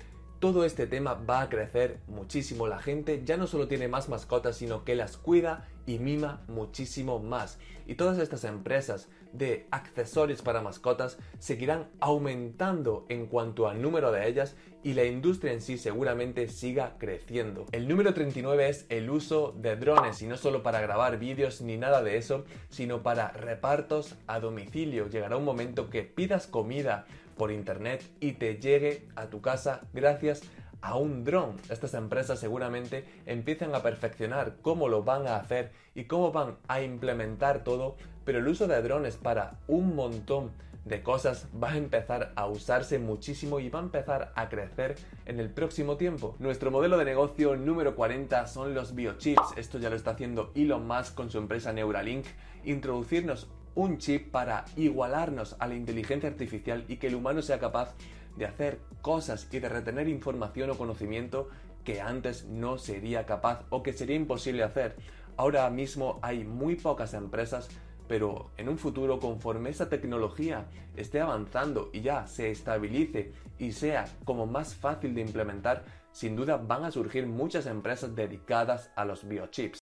todo 0.44 0.66
este 0.66 0.86
tema 0.86 1.14
va 1.14 1.40
a 1.40 1.48
crecer 1.48 2.00
muchísimo. 2.06 2.66
La 2.66 2.78
gente 2.78 3.22
ya 3.24 3.38
no 3.38 3.46
solo 3.46 3.66
tiene 3.66 3.88
más 3.88 4.10
mascotas, 4.10 4.58
sino 4.58 4.84
que 4.84 4.94
las 4.94 5.16
cuida 5.16 5.66
y 5.86 5.98
mima 5.98 6.42
muchísimo 6.48 7.18
más. 7.18 7.58
Y 7.86 7.94
todas 7.94 8.18
estas 8.18 8.44
empresas 8.44 9.08
de 9.32 9.66
accesorios 9.70 10.42
para 10.42 10.60
mascotas 10.60 11.16
seguirán 11.38 11.88
aumentando 11.98 13.06
en 13.08 13.24
cuanto 13.24 13.68
al 13.68 13.80
número 13.80 14.12
de 14.12 14.28
ellas 14.28 14.54
y 14.82 14.92
la 14.92 15.04
industria 15.04 15.54
en 15.54 15.62
sí 15.62 15.78
seguramente 15.78 16.46
siga 16.48 16.96
creciendo. 16.98 17.64
El 17.72 17.88
número 17.88 18.12
39 18.12 18.68
es 18.68 18.84
el 18.90 19.08
uso 19.08 19.54
de 19.56 19.76
drones 19.76 20.20
y 20.20 20.26
no 20.26 20.36
solo 20.36 20.62
para 20.62 20.82
grabar 20.82 21.18
vídeos 21.18 21.62
ni 21.62 21.78
nada 21.78 22.02
de 22.02 22.18
eso, 22.18 22.44
sino 22.68 23.02
para 23.02 23.28
repartos 23.28 24.14
a 24.26 24.40
domicilio. 24.40 25.08
Llegará 25.08 25.38
un 25.38 25.44
momento 25.44 25.88
que 25.88 26.02
pidas 26.02 26.46
comida 26.46 27.06
por 27.36 27.50
internet 27.50 28.02
y 28.20 28.32
te 28.32 28.56
llegue 28.56 29.08
a 29.16 29.26
tu 29.26 29.40
casa 29.40 29.82
gracias 29.92 30.42
a 30.80 30.96
un 30.96 31.24
dron. 31.24 31.56
Estas 31.70 31.94
empresas 31.94 32.38
seguramente 32.38 33.04
empiezan 33.24 33.74
a 33.74 33.82
perfeccionar 33.82 34.56
cómo 34.60 34.88
lo 34.88 35.02
van 35.02 35.26
a 35.26 35.36
hacer 35.36 35.72
y 35.94 36.04
cómo 36.04 36.30
van 36.30 36.56
a 36.68 36.82
implementar 36.82 37.64
todo, 37.64 37.96
pero 38.24 38.38
el 38.38 38.48
uso 38.48 38.66
de 38.66 38.82
drones 38.82 39.16
para 39.16 39.58
un 39.66 39.94
montón 39.94 40.52
de 40.84 41.02
cosas 41.02 41.48
va 41.60 41.70
a 41.70 41.76
empezar 41.76 42.32
a 42.36 42.46
usarse 42.46 42.98
muchísimo 42.98 43.60
y 43.60 43.70
va 43.70 43.80
a 43.80 43.82
empezar 43.82 44.32
a 44.34 44.48
crecer 44.50 44.96
en 45.24 45.40
el 45.40 45.50
próximo 45.50 45.96
tiempo. 45.96 46.36
Nuestro 46.38 46.70
modelo 46.70 46.98
de 46.98 47.06
negocio 47.06 47.56
número 47.56 47.96
40 47.96 48.46
son 48.46 48.74
los 48.74 48.94
biochips. 48.94 49.56
Esto 49.56 49.78
ya 49.78 49.88
lo 49.88 49.96
está 49.96 50.10
haciendo 50.10 50.52
Elon 50.54 50.86
Musk 50.86 51.14
con 51.14 51.30
su 51.30 51.38
empresa 51.38 51.72
Neuralink. 51.72 52.26
Introducirnos 52.64 53.48
un 53.75 53.99
chip 53.99 54.31
para 54.31 54.64
igualarnos 54.76 55.57
a 55.59 55.66
la 55.66 55.75
inteligencia 55.75 56.28
artificial 56.28 56.85
y 56.88 56.97
que 56.97 57.09
el 57.09 57.14
humano 57.14 57.43
sea 57.43 57.59
capaz 57.59 57.95
de 58.37 58.47
hacer 58.47 58.81
cosas 59.02 59.49
y 59.52 59.59
de 59.59 59.69
retener 59.69 60.09
información 60.09 60.71
o 60.71 60.78
conocimiento 60.78 61.49
que 61.85 62.00
antes 62.00 62.47
no 62.47 62.78
sería 62.78 63.26
capaz 63.26 63.64
o 63.71 63.83
que 63.83 63.93
sería 63.93 64.16
imposible 64.16 64.62
hacer. 64.62 64.97
Ahora 65.37 65.69
mismo 65.71 66.19
hay 66.23 66.45
muy 66.45 66.76
pocas 66.76 67.14
empresas, 67.14 67.69
pero 68.09 68.50
en 68.57 68.69
un 68.69 68.78
futuro 68.78 69.19
conforme 69.19 69.71
esa 69.71 69.88
tecnología 69.88 70.66
esté 70.97 71.21
avanzando 71.21 71.90
y 71.93 72.00
ya 72.00 72.26
se 72.26 72.50
estabilice 72.50 73.33
y 73.59 73.73
sea 73.73 74.07
como 74.25 74.47
más 74.47 74.75
fácil 74.75 75.14
de 75.14 75.21
implementar, 75.21 75.85
sin 76.12 76.37
duda 76.37 76.57
van 76.57 76.85
a 76.85 76.90
surgir 76.90 77.26
muchas 77.26 77.66
empresas 77.66 78.14
dedicadas 78.14 78.90
a 78.97 79.04
los 79.04 79.26
biochips. 79.26 79.81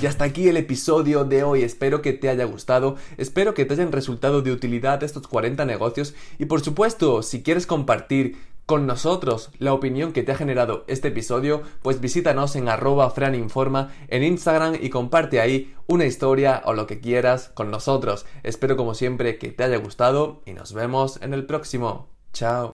Y 0.00 0.06
hasta 0.06 0.24
aquí 0.24 0.48
el 0.48 0.56
episodio 0.56 1.24
de 1.24 1.44
hoy. 1.44 1.62
Espero 1.62 2.02
que 2.02 2.12
te 2.12 2.28
haya 2.28 2.44
gustado, 2.44 2.96
espero 3.16 3.54
que 3.54 3.64
te 3.64 3.74
hayan 3.74 3.92
resultado 3.92 4.42
de 4.42 4.52
utilidad 4.52 5.02
estos 5.02 5.28
40 5.28 5.64
negocios 5.64 6.14
y 6.38 6.46
por 6.46 6.60
supuesto, 6.60 7.22
si 7.22 7.42
quieres 7.42 7.66
compartir 7.66 8.36
con 8.66 8.86
nosotros 8.86 9.50
la 9.58 9.72
opinión 9.72 10.12
que 10.12 10.22
te 10.22 10.32
ha 10.32 10.36
generado 10.36 10.84
este 10.88 11.08
episodio, 11.08 11.62
pues 11.82 12.00
visítanos 12.00 12.56
en 12.56 12.68
arroba 12.68 13.10
franinforma 13.10 13.92
en 14.08 14.22
Instagram 14.24 14.76
y 14.80 14.90
comparte 14.90 15.40
ahí 15.40 15.74
una 15.86 16.06
historia 16.06 16.62
o 16.64 16.72
lo 16.72 16.86
que 16.86 17.00
quieras 17.00 17.50
con 17.54 17.70
nosotros. 17.70 18.24
Espero 18.42 18.76
como 18.76 18.94
siempre 18.94 19.38
que 19.38 19.50
te 19.50 19.64
haya 19.64 19.76
gustado 19.76 20.42
y 20.46 20.52
nos 20.54 20.72
vemos 20.72 21.18
en 21.22 21.34
el 21.34 21.44
próximo. 21.44 22.08
Chao. 22.32 22.62